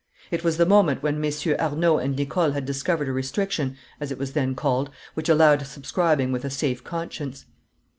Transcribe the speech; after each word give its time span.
It 0.31 0.43
was 0.43 0.57
the 0.57 0.65
moment 0.65 1.03
when 1.03 1.21
MM. 1.21 1.59
Arnauld 1.59 2.03
and 2.03 2.15
Nicole 2.15 2.53
had 2.53 2.65
discovered 2.65 3.07
a 3.07 3.11
restriction, 3.11 3.77
as 3.99 4.11
it 4.11 4.17
was 4.17 4.33
then 4.33 4.55
called, 4.55 4.89
which 5.13 5.29
allowed 5.29 5.61
of 5.61 5.67
subscribing 5.67 6.31
with 6.31 6.43
a 6.43 6.49
safe 6.49 6.83
conscience. 6.83 7.45